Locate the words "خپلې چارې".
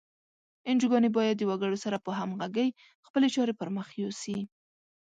3.07-3.53